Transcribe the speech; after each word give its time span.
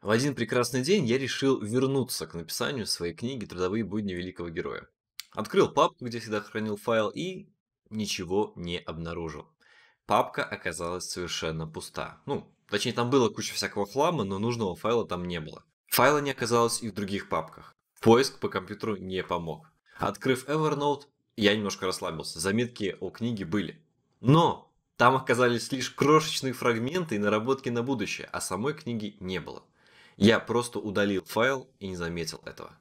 В 0.00 0.10
один 0.10 0.36
прекрасный 0.36 0.82
день 0.82 1.06
я 1.06 1.18
решил 1.18 1.60
вернуться 1.60 2.28
к 2.28 2.34
написанию 2.34 2.86
своей 2.86 3.14
книги 3.14 3.46
«Трудовые 3.46 3.82
будни 3.82 4.12
великого 4.12 4.48
героя». 4.48 4.86
Открыл 5.32 5.68
папку, 5.68 6.04
где 6.04 6.20
всегда 6.20 6.40
хранил 6.40 6.76
файл, 6.76 7.08
и 7.08 7.48
ничего 7.90 8.52
не 8.54 8.78
обнаружил. 8.78 9.48
Папка 10.06 10.44
оказалась 10.44 11.10
совершенно 11.10 11.66
пуста. 11.66 12.22
Ну, 12.26 12.48
точнее, 12.68 12.92
там 12.92 13.10
было 13.10 13.28
куча 13.28 13.54
всякого 13.54 13.86
хлама, 13.86 14.22
но 14.22 14.38
нужного 14.38 14.76
файла 14.76 15.04
там 15.04 15.26
не 15.26 15.40
было. 15.40 15.64
Файла 15.88 16.18
не 16.18 16.30
оказалось 16.30 16.80
и 16.80 16.90
в 16.90 16.94
других 16.94 17.28
папках. 17.28 17.74
Поиск 18.00 18.38
по 18.38 18.48
компьютеру 18.48 18.96
не 18.96 19.24
помог. 19.24 19.66
Открыв 19.98 20.48
Evernote, 20.48 21.06
я 21.36 21.56
немножко 21.56 21.86
расслабился. 21.86 22.38
Заметки 22.38 22.96
о 23.00 23.10
книге 23.10 23.44
были. 23.44 23.84
Но 24.20 24.72
там 24.96 25.16
оказались 25.16 25.72
лишь 25.72 25.90
крошечные 25.90 26.52
фрагменты 26.52 27.16
и 27.16 27.18
наработки 27.18 27.68
на 27.68 27.82
будущее, 27.82 28.28
а 28.32 28.40
самой 28.40 28.74
книги 28.74 29.16
не 29.18 29.40
было. 29.40 29.64
Я 30.18 30.40
просто 30.40 30.80
удалил 30.80 31.22
файл 31.24 31.70
и 31.78 31.86
не 31.86 31.94
заметил 31.94 32.42
этого. 32.44 32.76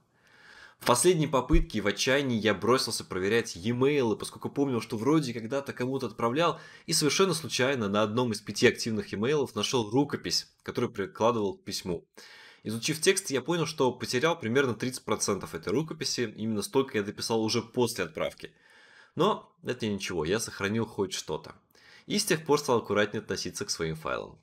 В 0.80 0.88
последней 0.88 1.28
попытке 1.28 1.82
в 1.82 1.88
отчаянии 1.88 2.40
я 2.40 2.56
бросился 2.56 3.04
проверять 3.04 3.56
e-mail, 3.56 4.16
поскольку 4.16 4.50
помнил, 4.50 4.82
что 4.82 4.98
вроде 4.98 5.34
когда-то 5.34 5.72
кому-то 5.72 6.08
отправлял, 6.08 6.60
и 6.88 6.94
совершенно 6.94 7.36
случайно 7.36 7.90
на 7.90 8.02
одном 8.02 8.32
из 8.32 8.42
пяти 8.42 8.68
активных 8.68 9.14
e-mail 9.14 9.48
нашел 9.54 9.88
рукопись, 9.88 10.52
которую 10.64 10.92
прикладывал 10.92 11.58
к 11.58 11.64
письму. 11.64 12.08
Изучив 12.64 13.00
текст, 13.02 13.30
я 13.30 13.42
понял, 13.42 13.68
что 13.68 13.92
потерял 13.92 14.40
примерно 14.40 14.72
30% 14.72 15.48
этой 15.56 15.72
рукописи, 15.72 16.34
именно 16.36 16.64
столько 16.64 16.98
я 16.98 17.04
дописал 17.04 17.44
уже 17.44 17.62
после 17.62 18.06
отправки. 18.06 18.52
Но 19.16 19.56
это 19.64 19.88
ничего, 19.88 20.26
я 20.26 20.40
сохранил 20.40 20.88
хоть 20.88 21.14
что-то. 21.14 21.54
И 22.08 22.18
с 22.18 22.26
тех 22.26 22.46
пор 22.46 22.58
стал 22.58 22.80
аккуратнее 22.80 23.22
относиться 23.22 23.64
к 23.64 23.70
своим 23.70 23.96
файлам. 23.96 24.40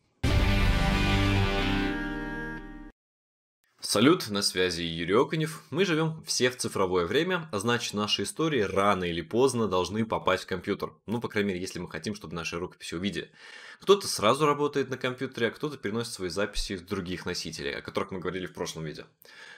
Салют, 3.87 4.31
на 4.31 4.41
связи 4.41 4.81
Юрий 4.81 5.15
Окунев. 5.15 5.63
Мы 5.69 5.85
живем 5.85 6.25
все 6.25 6.49
в 6.49 6.57
цифровое 6.57 7.05
время, 7.05 7.51
а 7.53 7.59
значит 7.59 7.93
наши 7.93 8.23
истории 8.23 8.63
рано 8.63 9.05
или 9.05 9.21
поздно 9.21 9.69
должны 9.69 10.07
попасть 10.07 10.45
в 10.45 10.47
компьютер. 10.47 10.95
Ну, 11.05 11.21
по 11.21 11.29
крайней 11.29 11.49
мере, 11.49 11.61
если 11.61 11.81
мы 11.81 11.91
хотим, 11.91 12.15
чтобы 12.15 12.35
наши 12.35 12.59
рукописи 12.59 12.95
увидели. 12.95 13.31
Кто-то 13.83 14.09
сразу 14.09 14.47
работает 14.47 14.89
на 14.89 14.97
компьютере, 14.97 15.49
а 15.49 15.51
кто-то 15.51 15.77
переносит 15.77 16.15
свои 16.15 16.31
записи 16.31 16.77
в 16.77 16.87
других 16.87 17.27
носителей, 17.27 17.77
о 17.77 17.83
которых 17.83 18.11
мы 18.11 18.21
говорили 18.21 18.47
в 18.47 18.55
прошлом 18.55 18.87
видео. 18.87 19.05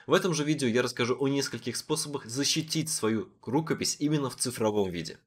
В 0.07 0.13
этом 0.13 0.33
же 0.33 0.43
видео 0.43 0.67
я 0.67 0.81
расскажу 0.81 1.15
о 1.17 1.29
нескольких 1.29 1.77
способах 1.77 2.25
защитить 2.25 2.89
свою 2.89 3.29
рукопись 3.45 3.95
именно 3.99 4.29
в 4.29 4.35
цифровом 4.35 4.91
виде. 4.91 5.19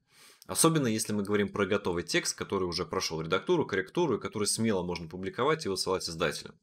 Особенно 0.46 0.88
если 0.88 1.14
мы 1.14 1.22
говорим 1.22 1.48
про 1.48 1.64
готовый 1.64 2.02
текст, 2.02 2.36
который 2.36 2.64
уже 2.64 2.84
прошел 2.84 3.22
редактуру, 3.22 3.64
корректуру 3.64 4.18
и 4.18 4.20
который 4.20 4.46
смело 4.46 4.82
можно 4.82 5.08
публиковать 5.08 5.64
и 5.64 5.70
высылать 5.70 6.06
издателям. 6.06 6.54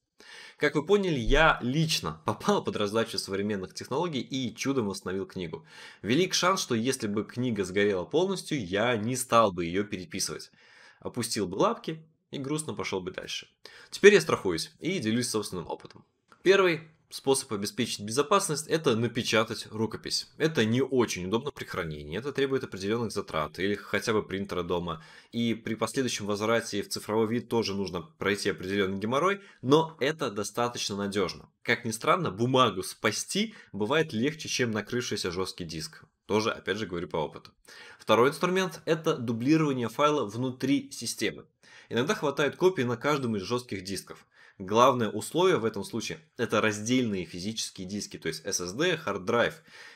Как 0.58 0.76
вы 0.76 0.86
поняли, 0.86 1.20
я 1.20 1.60
лично 1.62 2.22
попал 2.26 2.64
под 2.64 2.76
раздачу 2.76 3.18
современных 3.18 3.74
технологий 3.74 4.22
и 4.22 4.56
чудом 4.56 4.88
восстановил 4.88 5.26
книгу. 5.26 5.66
Велик 6.02 6.34
шанс, 6.34 6.62
что 6.62 6.76
если 6.76 7.08
бы 7.08 7.24
книга 7.24 7.64
сгорела 7.64 8.06
полностью, 8.06 8.64
я 8.66 8.96
не 8.98 9.16
стал 9.16 9.52
бы 9.52 9.66
ее 9.66 9.84
переписывать. 9.84 10.52
Опустил 11.00 11.48
бы 11.48 11.56
лапки 11.56 12.04
и 12.32 12.40
грустно 12.40 12.74
пошел 12.74 13.02
бы 13.02 13.12
дальше. 13.12 13.48
Теперь 13.92 14.16
я 14.16 14.22
страхуюсь 14.22 14.72
и 14.80 15.00
делюсь 15.00 15.30
собственным 15.30 15.68
опытом. 15.68 16.04
Первый 16.42 16.82
способ 17.10 17.54
обеспечить 17.54 18.02
безопасность– 18.02 18.68
это 18.70 18.96
напечатать 18.96 19.68
рукопись. 19.72 20.30
Это 20.38 20.66
не 20.66 20.82
очень 20.82 21.26
удобно 21.28 21.52
при 21.52 21.66
хранении, 21.66 22.18
это 22.18 22.32
требует 22.32 22.64
определенных 22.64 23.12
затрат 23.12 23.60
или 23.60 23.76
хотя 23.76 24.14
бы 24.14 24.24
принтера 24.24 24.64
дома. 24.64 25.04
И 25.32 25.54
при 25.54 25.76
последующем 25.76 26.26
возврате 26.26 26.82
в 26.84 26.90
цифровой 26.90 27.28
вид 27.28 27.50
тоже 27.50 27.74
нужно 27.74 28.02
пройти 28.02 28.50
определенный 28.50 29.00
геморрой, 29.00 29.42
но 29.62 29.96
это 30.00 30.32
достаточно 30.32 30.96
надежно. 30.96 31.50
Как 31.62 31.86
ни 31.86 31.92
странно, 31.92 32.32
бумагу 32.32 32.84
спасти 32.84 33.56
бывает 33.72 34.14
легче, 34.14 34.50
чем 34.50 34.72
накрывшийся 34.72 35.32
жесткий 35.32 35.66
диск. 35.66 36.04
Тоже, 36.26 36.52
опять 36.52 36.78
же, 36.78 36.86
говорю 36.86 37.08
по 37.08 37.18
опыту. 37.18 37.52
Второй 37.98 38.30
инструмент– 38.30 38.82
это 38.86 39.16
дублирование 39.16 39.88
файла 39.88 40.26
внутри 40.26 40.92
системы. 40.92 41.46
Иногда 41.90 42.16
хватает 42.16 42.56
копий 42.56 42.84
на 42.84 42.98
каждом 42.98 43.36
из 43.36 43.44
жестких 43.44 43.84
дисков. 43.84 44.26
Главное 44.60 45.10
условие 45.10 45.58
в 45.58 45.66
этом 45.66 45.84
случае– 45.84 46.20
это 46.38 46.62
раздельные 46.62 47.26
физические 47.26 47.88
диски, 47.88 48.18
то 48.18 48.28
есть 48.28 48.44
SSD, 48.44 49.00
hard 49.06 49.26
drive. 49.26 49.54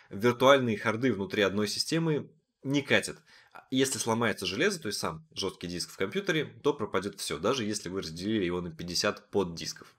Виртуальные 0.10 0.78
харды 0.78 1.12
внутри 1.12 1.42
одной 1.42 1.68
системы 1.68 2.30
не 2.64 2.82
катят. 2.82 3.18
Если 3.72 3.98
сломается 3.98 4.46
железо, 4.46 4.80
то 4.80 4.88
есть 4.88 5.00
сам 5.00 5.26
жесткий 5.34 5.68
диск 5.68 5.90
в 5.90 5.98
компьютере, 5.98 6.46
то 6.64 6.74
пропадет 6.74 7.20
все, 7.20 7.40
даже 7.40 7.64
если 7.66 7.90
вы 7.90 8.02
разделили 8.02 8.46
его 8.46 8.62
на 8.62 8.70
50 8.70 9.30
поддисков. 9.32 9.96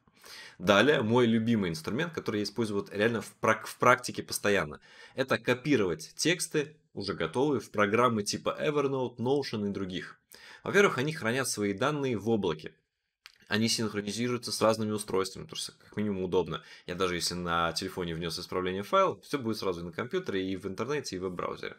Далее, 0.58 1.02
мой 1.02 1.26
любимый 1.26 1.70
инструмент, 1.70 2.12
который 2.12 2.38
я 2.38 2.44
использую 2.44 2.80
вот 2.80 2.94
реально 2.94 3.20
в, 3.20 3.32
прак 3.32 3.66
в 3.66 3.76
практике 3.78 4.22
постоянно, 4.22 4.80
это 5.16 5.38
копировать 5.38 6.12
тексты, 6.14 6.76
уже 6.94 7.14
готовые, 7.14 7.60
в 7.60 7.70
программы 7.70 8.22
типа 8.22 8.56
Evernote, 8.60 9.16
Notion 9.16 9.68
и 9.68 9.72
других. 9.72 10.20
Во-первых, 10.62 10.98
они 10.98 11.12
хранят 11.12 11.48
свои 11.48 11.72
данные 11.72 12.16
в 12.16 12.28
облаке 12.28 12.74
они 13.52 13.68
синхронизируются 13.68 14.50
с 14.50 14.62
разными 14.62 14.92
устройствами, 14.92 15.44
потому 15.44 15.58
что 15.58 15.72
как 15.72 15.94
минимум 15.98 16.22
удобно. 16.22 16.62
Я 16.86 16.94
даже 16.94 17.16
если 17.16 17.34
на 17.34 17.70
телефоне 17.74 18.14
внес 18.14 18.38
исправление 18.38 18.82
файл, 18.82 19.20
все 19.20 19.38
будет 19.38 19.58
сразу 19.58 19.82
и 19.82 19.84
на 19.84 19.92
компьютере, 19.92 20.50
и 20.50 20.56
в 20.56 20.66
интернете, 20.66 21.16
и 21.16 21.18
в 21.18 21.24
веб-браузере. 21.24 21.76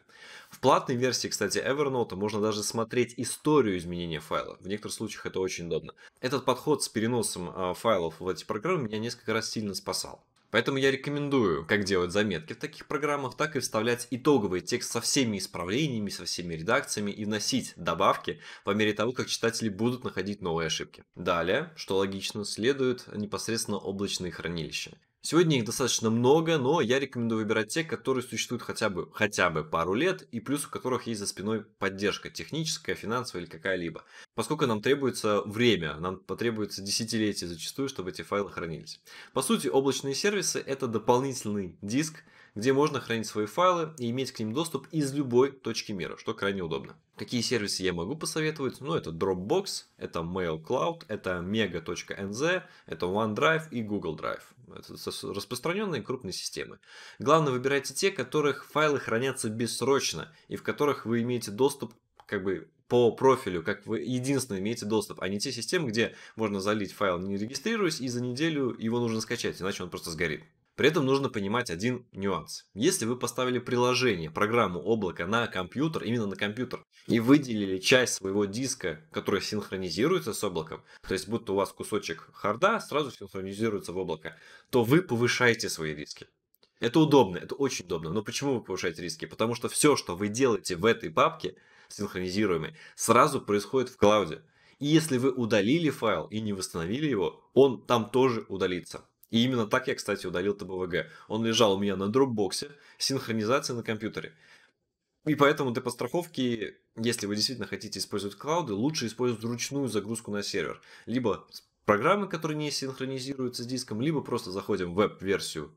В 0.50 0.60
платной 0.60 0.96
версии, 0.96 1.26
кстати, 1.26 1.58
Evernote 1.58 2.14
можно 2.14 2.40
даже 2.40 2.62
смотреть 2.62 3.14
историю 3.16 3.76
изменения 3.76 4.20
файла. 4.20 4.56
В 4.60 4.68
некоторых 4.68 4.94
случаях 4.94 5.26
это 5.26 5.40
очень 5.40 5.66
удобно. 5.66 5.94
Этот 6.20 6.44
подход 6.44 6.84
с 6.84 6.88
переносом 6.88 7.50
а, 7.52 7.74
файлов 7.74 8.20
в 8.20 8.28
эти 8.28 8.44
программы 8.44 8.84
меня 8.84 9.00
несколько 9.00 9.32
раз 9.32 9.50
сильно 9.50 9.74
спасал. 9.74 10.24
Поэтому 10.54 10.78
я 10.78 10.92
рекомендую 10.92 11.66
как 11.66 11.82
делать 11.82 12.12
заметки 12.12 12.52
в 12.52 12.58
таких 12.58 12.86
программах, 12.86 13.36
так 13.36 13.56
и 13.56 13.58
вставлять 13.58 14.06
итоговый 14.12 14.60
текст 14.60 14.92
со 14.92 15.00
всеми 15.00 15.38
исправлениями, 15.38 16.10
со 16.10 16.26
всеми 16.26 16.54
редакциями 16.54 17.10
и 17.10 17.24
вносить 17.24 17.72
добавки 17.74 18.38
по 18.62 18.70
мере 18.70 18.92
того, 18.92 19.10
как 19.10 19.26
читатели 19.26 19.68
будут 19.68 20.04
находить 20.04 20.42
новые 20.42 20.68
ошибки. 20.68 21.02
Далее, 21.16 21.72
что 21.74 21.96
логично, 21.96 22.44
следует 22.44 23.04
непосредственно 23.12 23.78
облачные 23.78 24.30
хранилища. 24.30 24.96
Сегодня 25.26 25.56
их 25.56 25.64
достаточно 25.64 26.10
много, 26.10 26.58
но 26.58 26.82
я 26.82 27.00
рекомендую 27.00 27.40
выбирать 27.40 27.68
те, 27.68 27.82
которые 27.82 28.22
существуют 28.22 28.62
хотя 28.62 28.90
бы, 28.90 29.08
хотя 29.14 29.48
бы 29.48 29.64
пару 29.64 29.94
лет 29.94 30.28
и 30.32 30.38
плюс 30.38 30.66
у 30.66 30.68
которых 30.68 31.06
есть 31.06 31.18
за 31.18 31.26
спиной 31.26 31.64
поддержка 31.64 32.28
техническая, 32.28 32.94
финансовая 32.94 33.44
или 33.44 33.50
какая-либо. 33.50 34.04
Поскольку 34.34 34.66
нам 34.66 34.82
требуется 34.82 35.40
время, 35.46 35.96
нам 35.96 36.18
потребуется 36.18 36.82
десятилетия 36.82 37.46
зачастую, 37.46 37.88
чтобы 37.88 38.10
эти 38.10 38.20
файлы 38.20 38.50
хранились. 38.50 39.00
По 39.32 39.40
сути, 39.40 39.66
облачные 39.66 40.14
сервисы 40.14 40.58
это 40.60 40.88
дополнительный 40.88 41.78
диск, 41.80 42.22
где 42.54 42.72
можно 42.72 43.00
хранить 43.00 43.26
свои 43.26 43.46
файлы 43.46 43.92
и 43.98 44.10
иметь 44.10 44.32
к 44.32 44.38
ним 44.38 44.52
доступ 44.52 44.86
из 44.92 45.12
любой 45.12 45.50
точки 45.50 45.92
мира, 45.92 46.16
что 46.16 46.34
крайне 46.34 46.62
удобно. 46.62 46.96
Какие 47.16 47.40
сервисы 47.40 47.82
я 47.82 47.92
могу 47.92 48.16
посоветовать? 48.16 48.80
Ну, 48.80 48.94
это 48.94 49.10
Dropbox, 49.10 49.84
это 49.98 50.20
MailCloud, 50.20 51.04
это 51.08 51.44
Mega.nz, 51.44 52.62
это 52.86 53.06
OneDrive 53.06 53.70
и 53.70 53.82
Google 53.82 54.16
Drive. 54.16 54.42
Это 54.68 54.94
распространенные 55.34 56.02
крупные 56.02 56.32
системы. 56.32 56.78
Главное, 57.18 57.52
выбирайте 57.52 57.92
те, 57.92 58.10
которых 58.10 58.66
файлы 58.66 58.98
хранятся 58.98 59.48
бессрочно 59.48 60.32
и 60.48 60.56
в 60.56 60.62
которых 60.62 61.06
вы 61.06 61.22
имеете 61.22 61.50
доступ 61.50 61.92
как 62.26 62.42
бы 62.42 62.68
по 62.88 63.10
профилю, 63.12 63.62
как 63.62 63.86
вы 63.86 64.00
единственное 64.00 64.60
имеете 64.60 64.86
доступ, 64.86 65.20
а 65.22 65.28
не 65.28 65.40
те 65.40 65.52
системы, 65.52 65.88
где 65.88 66.14
можно 66.36 66.60
залить 66.60 66.92
файл 66.92 67.18
не 67.18 67.36
регистрируясь, 67.36 68.00
и 68.00 68.08
за 68.08 68.22
неделю 68.22 68.76
его 68.78 69.00
нужно 69.00 69.20
скачать, 69.20 69.60
иначе 69.60 69.82
он 69.82 69.90
просто 69.90 70.10
сгорит. 70.10 70.44
При 70.76 70.88
этом 70.88 71.06
нужно 71.06 71.28
понимать 71.28 71.70
один 71.70 72.04
нюанс. 72.12 72.66
Если 72.74 73.06
вы 73.06 73.16
поставили 73.16 73.60
приложение, 73.60 74.30
программу 74.30 74.80
облака 74.80 75.26
на 75.26 75.46
компьютер, 75.46 76.02
именно 76.02 76.26
на 76.26 76.34
компьютер, 76.34 76.84
и 77.06 77.20
выделили 77.20 77.78
часть 77.78 78.14
своего 78.14 78.44
диска, 78.44 79.00
которая 79.12 79.40
синхронизируется 79.40 80.32
с 80.32 80.42
облаком, 80.42 80.82
то 81.06 81.14
есть 81.14 81.28
будто 81.28 81.52
у 81.52 81.56
вас 81.56 81.72
кусочек 81.72 82.28
харда 82.32 82.80
сразу 82.80 83.12
синхронизируется 83.12 83.92
в 83.92 83.98
облако, 83.98 84.36
то 84.70 84.82
вы 84.82 85.00
повышаете 85.00 85.68
свои 85.68 85.94
риски. 85.94 86.26
Это 86.80 86.98
удобно, 86.98 87.38
это 87.38 87.54
очень 87.54 87.84
удобно. 87.84 88.10
Но 88.10 88.22
почему 88.22 88.54
вы 88.54 88.60
повышаете 88.60 89.02
риски? 89.02 89.26
Потому 89.26 89.54
что 89.54 89.68
все, 89.68 89.94
что 89.94 90.16
вы 90.16 90.26
делаете 90.26 90.74
в 90.74 90.84
этой 90.84 91.10
папке, 91.10 91.54
синхронизируемой, 91.88 92.74
сразу 92.96 93.40
происходит 93.40 93.90
в 93.90 93.96
клауде. 93.96 94.42
И 94.80 94.86
если 94.86 95.18
вы 95.18 95.30
удалили 95.30 95.90
файл 95.90 96.26
и 96.26 96.40
не 96.40 96.52
восстановили 96.52 97.06
его, 97.06 97.48
он 97.54 97.80
там 97.86 98.10
тоже 98.10 98.44
удалится. 98.48 99.06
И 99.34 99.42
именно 99.42 99.66
так 99.66 99.88
я, 99.88 99.96
кстати, 99.96 100.28
удалил 100.28 100.54
ТБВГ. 100.54 101.10
Он 101.26 101.44
лежал 101.44 101.74
у 101.74 101.78
меня 101.80 101.96
на 101.96 102.06
дропбоксе, 102.06 102.70
синхронизация 102.98 103.74
на 103.74 103.82
компьютере. 103.82 104.32
И 105.26 105.34
поэтому 105.34 105.72
для 105.72 105.82
подстраховки, 105.82 106.76
если 106.94 107.26
вы 107.26 107.34
действительно 107.34 107.66
хотите 107.66 107.98
использовать 107.98 108.36
клауды, 108.36 108.74
лучше 108.74 109.08
использовать 109.08 109.42
ручную 109.42 109.88
загрузку 109.88 110.30
на 110.30 110.44
сервер. 110.44 110.80
Либо 111.06 111.48
программы, 111.84 112.28
которые 112.28 112.56
не 112.56 112.70
синхронизируются 112.70 113.64
с 113.64 113.66
диском, 113.66 114.00
либо 114.00 114.20
просто 114.20 114.52
заходим 114.52 114.92
в 114.92 114.94
веб-версию 114.94 115.74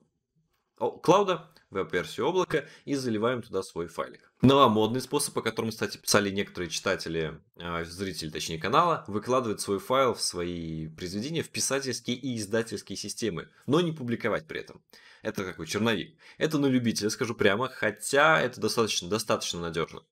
клауда, 0.77 1.50
веб-версию 1.69 2.27
облака 2.27 2.65
и 2.85 2.95
заливаем 2.95 3.41
туда 3.41 3.63
свой 3.63 3.88
файлик. 3.88 4.31
Новомодный 4.41 5.01
способ, 5.01 5.38
о 5.38 5.41
котором, 5.41 5.71
кстати, 5.71 5.97
писали 5.97 6.29
некоторые 6.29 6.69
читатели, 6.69 7.39
а, 7.57 7.83
зрители, 7.83 8.29
точнее, 8.29 8.59
канала, 8.59 9.03
выкладывать 9.07 9.62
свой 9.62 9.79
файл 9.79 10.13
в 10.13 10.21
свои 10.21 10.88
произведения 10.88 11.44
в 11.44 11.50
писательские 11.50 12.15
и 12.15 12.38
издательские 12.38 12.97
системы, 12.97 13.50
но 13.65 13.81
не 13.81 13.91
публиковать 13.91 14.47
при 14.47 14.62
этом. 14.62 14.81
Это 15.24 15.44
какой 15.44 15.65
черновик. 15.65 16.15
Это 16.38 16.59
на 16.59 16.68
любителя, 16.68 17.09
скажу 17.09 17.33
прямо, 17.33 17.68
хотя 17.68 18.39
это 18.39 18.62
достаточно, 18.62 19.09
достаточно 19.09 19.59
надежно. 19.59 20.03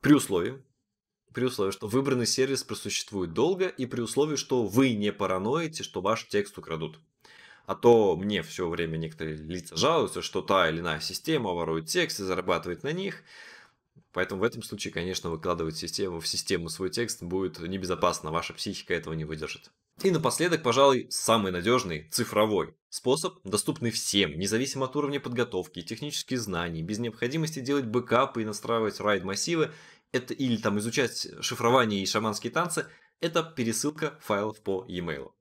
При 0.00 0.12
условии, 0.12 0.62
при 1.32 1.44
условии, 1.44 1.72
что 1.72 1.88
выбранный 1.88 2.26
сервис 2.26 2.62
просуществует 2.62 3.32
долго 3.32 3.66
и 3.66 3.86
при 3.86 4.02
условии, 4.02 4.36
что 4.36 4.64
вы 4.64 4.92
не 4.92 5.12
параноите, 5.12 5.82
что 5.82 6.00
ваш 6.00 6.28
текст 6.28 6.56
украдут. 6.58 7.00
А 7.66 7.74
то 7.74 8.16
мне 8.16 8.42
все 8.42 8.68
время 8.68 8.96
некоторые 8.96 9.36
лица 9.36 9.76
жалуются, 9.76 10.22
что 10.22 10.40
та 10.40 10.68
или 10.68 10.80
иная 10.80 11.00
система 11.00 11.50
ворует 11.50 11.86
текст 11.86 12.20
и 12.20 12.24
зарабатывает 12.24 12.84
на 12.84 12.92
них. 12.92 13.22
Поэтому 14.12 14.40
в 14.40 14.44
этом 14.44 14.62
случае, 14.62 14.94
конечно, 14.94 15.28
выкладывать 15.30 15.76
систему, 15.76 16.20
в 16.20 16.28
систему 16.28 16.68
свой 16.68 16.90
текст 16.90 17.22
будет 17.22 17.58
небезопасно, 17.58 18.30
ваша 18.30 18.54
психика 18.54 18.94
этого 18.94 19.14
не 19.14 19.24
выдержит. 19.24 19.70
И 20.02 20.10
напоследок, 20.10 20.62
пожалуй, 20.62 21.06
самый 21.10 21.52
надежный 21.52 22.08
цифровой 22.10 22.74
способ, 22.88 23.38
доступный 23.44 23.90
всем, 23.90 24.38
независимо 24.38 24.86
от 24.86 24.96
уровня 24.96 25.20
подготовки, 25.20 25.82
технических 25.82 26.40
знаний, 26.40 26.82
без 26.82 26.98
необходимости 26.98 27.60
делать 27.60 27.86
бэкапы 27.86 28.42
и 28.42 28.44
настраивать 28.44 29.00
райд-массивы, 29.00 29.72
это 30.12 30.34
или 30.34 30.56
там 30.56 30.78
изучать 30.78 31.28
шифрование 31.40 32.02
и 32.02 32.06
шаманские 32.06 32.52
танцы, 32.52 32.86
это 33.20 33.42
пересылка 33.42 34.18
файлов 34.20 34.62
по 34.62 34.84
e-mail. 34.88 35.32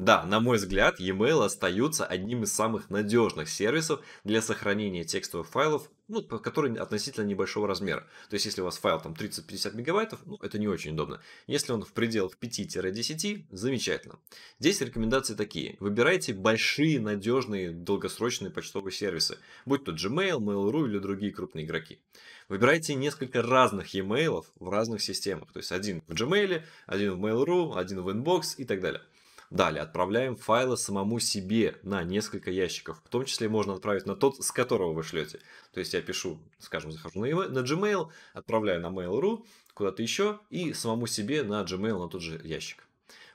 Да, 0.00 0.24
на 0.24 0.40
мой 0.40 0.56
взгляд, 0.56 0.98
e-mail 0.98 1.44
остаются 1.44 2.06
одним 2.06 2.44
из 2.44 2.54
самых 2.54 2.88
надежных 2.88 3.50
сервисов 3.50 4.00
для 4.24 4.40
сохранения 4.40 5.04
текстовых 5.04 5.46
файлов, 5.46 5.90
ну, 6.08 6.22
которые 6.22 6.74
относительно 6.80 7.26
небольшого 7.26 7.68
размера. 7.68 8.06
То 8.30 8.34
есть, 8.34 8.46
если 8.46 8.62
у 8.62 8.64
вас 8.64 8.78
файл 8.78 8.98
там 8.98 9.12
30-50 9.12 9.76
мегабайтов, 9.76 10.20
ну, 10.24 10.38
это 10.40 10.58
не 10.58 10.68
очень 10.68 10.92
удобно. 10.92 11.20
Если 11.46 11.72
он 11.72 11.84
в 11.84 11.92
пределах 11.92 12.38
5-10, 12.40 13.44
замечательно. 13.50 14.18
Здесь 14.58 14.80
рекомендации 14.80 15.34
такие. 15.34 15.76
Выбирайте 15.80 16.32
большие, 16.32 16.98
надежные, 16.98 17.70
долгосрочные 17.70 18.50
почтовые 18.50 18.94
сервисы, 18.94 19.36
будь 19.66 19.84
то 19.84 19.92
Gmail, 19.92 20.38
Mail.ru 20.38 20.86
или 20.86 20.98
другие 20.98 21.30
крупные 21.30 21.66
игроки. 21.66 22.00
Выбирайте 22.48 22.94
несколько 22.94 23.42
разных 23.42 23.92
e-mail 23.92 24.46
в 24.58 24.70
разных 24.70 25.02
системах. 25.02 25.52
То 25.52 25.58
есть, 25.58 25.72
один 25.72 26.00
в 26.08 26.14
Gmail, 26.14 26.62
один 26.86 27.12
в 27.12 27.22
Mail.ru, 27.22 27.78
один 27.78 28.00
в 28.00 28.08
Inbox 28.08 28.54
и 28.56 28.64
так 28.64 28.80
далее. 28.80 29.02
Далее 29.50 29.82
отправляем 29.82 30.36
файлы 30.36 30.76
самому 30.76 31.18
себе 31.18 31.76
на 31.82 32.04
несколько 32.04 32.52
ящиков. 32.52 33.02
В 33.04 33.08
том 33.08 33.24
числе 33.24 33.48
можно 33.48 33.74
отправить 33.74 34.06
на 34.06 34.14
тот, 34.14 34.44
с 34.44 34.52
которого 34.52 34.92
вы 34.92 35.02
шлете. 35.02 35.40
То 35.72 35.80
есть 35.80 35.92
я 35.92 36.00
пишу, 36.00 36.40
скажем, 36.60 36.92
захожу 36.92 37.18
на, 37.18 37.48
на 37.48 37.58
Gmail, 37.58 38.10
отправляю 38.32 38.80
на 38.80 38.86
Mail.ru, 38.86 39.44
куда-то 39.74 40.02
еще 40.02 40.38
и 40.50 40.72
самому 40.72 41.08
себе 41.08 41.42
на 41.42 41.62
Gmail 41.62 41.98
на 41.98 42.08
тот 42.08 42.22
же 42.22 42.40
ящик. 42.44 42.86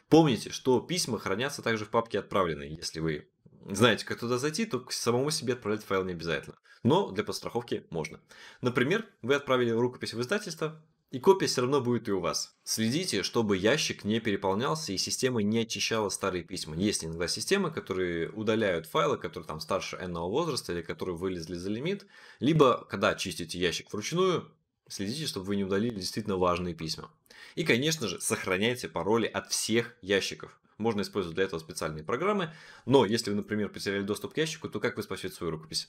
Помните, 0.07 0.51
что 0.51 0.79
письма 0.79 1.19
хранятся 1.19 1.62
также 1.62 1.83
в 1.83 1.89
папке 1.89 2.19
отправленные. 2.19 2.73
Если 2.73 3.01
вы 3.01 3.27
знаете, 3.69 4.06
как 4.06 4.19
туда 4.19 4.38
зайти, 4.38 4.65
то 4.65 4.79
к 4.79 4.94
самому 4.94 5.31
себе 5.31 5.53
отправлять 5.53 5.83
файл 5.83 6.06
не 6.06 6.13
обязательно. 6.13 6.56
Но 6.83 7.12
для 7.12 7.23
подстраховки 7.23 7.88
можно. 7.89 8.21
Например, 8.62 9.06
вы 9.21 9.35
отправили 9.35 9.71
рукопись 9.71 10.13
в 10.13 10.21
издательство, 10.21 10.81
и 11.15 11.19
копия 11.19 11.47
все 11.47 11.62
равно 11.62 11.79
будет 11.79 12.09
и 12.09 12.12
у 12.12 12.19
вас. 12.19 12.57
Следите, 12.65 13.23
чтобы 13.23 13.56
ящик 13.56 14.03
не 14.03 14.19
переполнялся 14.19 14.91
и 14.91 14.97
система 14.97 15.41
не 15.41 15.59
очищала 15.59 16.09
старые 16.09 16.44
письма. 16.44 16.75
Есть 16.75 17.06
иногда 17.06 17.29
системы, 17.29 17.71
которые 17.71 18.29
удаляют 18.31 18.85
файлы, 18.85 19.17
которые 19.17 19.47
там 19.47 19.62
старше 19.62 19.95
n 19.95 20.13
возраста 20.13 20.73
или 20.73 20.81
которые 20.81 21.15
вылезли 21.15 21.56
за 21.56 21.69
лимит. 21.69 22.06
Либо, 22.41 22.83
когда 22.89 23.15
чистите 23.15 23.57
ящик 23.57 23.94
вручную, 23.94 24.51
следите, 24.89 25.25
чтобы 25.25 25.45
вы 25.45 25.56
не 25.56 25.63
удалили 25.63 25.95
действительно 25.95 26.35
важные 26.35 26.73
письма. 26.75 27.09
И, 27.56 27.63
конечно 27.63 28.09
же, 28.09 28.19
сохраняйте 28.19 28.89
пароли 28.89 29.25
от 29.25 29.50
всех 29.50 29.95
ящиков. 30.01 30.59
Можно 30.77 31.00
использовать 31.00 31.35
для 31.35 31.45
этого 31.45 31.62
специальные 31.62 32.03
программы, 32.03 32.53
но 32.85 33.06
если 33.06 33.29
вы, 33.29 33.38
например, 33.38 33.69
потеряли 33.69 34.03
доступ 34.03 34.33
к 34.33 34.38
ящику, 34.38 34.67
то 34.67 34.81
как 34.81 34.97
вы 34.97 35.03
спасете 35.03 35.33
свою 35.33 35.51
рукопись? 35.51 35.88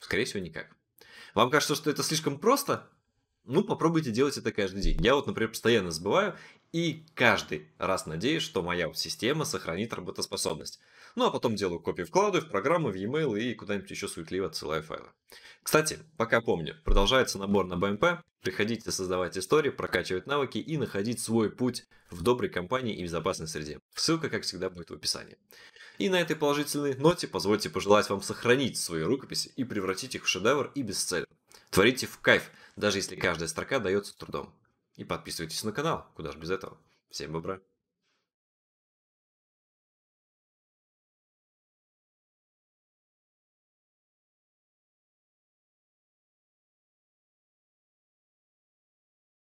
Скорее 0.00 0.24
всего, 0.24 0.40
никак. 0.40 0.74
Вам 1.34 1.50
кажется, 1.50 1.76
что 1.76 1.88
это 1.88 2.02
слишком 2.02 2.40
просто? 2.40 2.90
Ну, 3.46 3.62
попробуйте 3.62 4.10
делать 4.10 4.36
это 4.36 4.50
каждый 4.50 4.82
день. 4.82 5.00
Я 5.00 5.14
вот, 5.14 5.28
например, 5.28 5.50
постоянно 5.50 5.92
забываю 5.92 6.36
и 6.72 7.04
каждый 7.14 7.68
раз 7.78 8.06
надеюсь, 8.06 8.42
что 8.42 8.60
моя 8.60 8.92
система 8.92 9.44
сохранит 9.44 9.92
работоспособность. 9.92 10.80
Ну, 11.14 11.26
а 11.26 11.30
потом 11.30 11.54
делаю 11.54 11.78
копию 11.78 12.06
вкладываю 12.08 12.44
в 12.44 12.50
программу, 12.50 12.90
в 12.90 12.94
e-mail 12.94 13.38
и 13.38 13.54
куда-нибудь 13.54 13.90
еще 13.90 14.08
суетливо 14.08 14.48
отсылаю 14.48 14.82
файлы. 14.82 15.08
Кстати, 15.62 16.00
пока 16.16 16.40
помню, 16.40 16.76
продолжается 16.84 17.38
набор 17.38 17.66
на 17.66 17.76
БМП. 17.76 18.20
Приходите 18.42 18.90
создавать 18.90 19.38
истории, 19.38 19.70
прокачивать 19.70 20.26
навыки 20.26 20.58
и 20.58 20.76
находить 20.76 21.20
свой 21.20 21.50
путь 21.50 21.84
в 22.10 22.22
доброй 22.22 22.50
компании 22.50 22.96
и 22.96 23.02
безопасной 23.04 23.46
среде. 23.46 23.78
Ссылка, 23.94 24.28
как 24.28 24.42
всегда, 24.42 24.70
будет 24.70 24.90
в 24.90 24.94
описании. 24.94 25.38
И 25.98 26.08
на 26.08 26.20
этой 26.20 26.36
положительной 26.36 26.94
ноте 26.96 27.28
позвольте 27.28 27.70
пожелать 27.70 28.10
вам 28.10 28.22
сохранить 28.22 28.76
свои 28.76 29.02
рукописи 29.02 29.52
и 29.56 29.64
превратить 29.64 30.16
их 30.16 30.24
в 30.24 30.28
шедевр 30.28 30.72
и 30.74 30.82
бестселлер. 30.82 31.26
Творите 31.70 32.06
в 32.06 32.18
кайф, 32.18 32.50
даже 32.76 32.98
если 32.98 33.16
каждая 33.16 33.48
строка 33.48 33.78
дается 33.78 34.16
трудом. 34.16 34.54
И 34.94 35.04
подписывайтесь 35.04 35.64
на 35.64 35.72
канал, 35.72 36.06
куда 36.14 36.32
же 36.32 36.38
без 36.38 36.50
этого. 36.50 36.78
Всем 37.10 37.32
бобра. 37.32 37.60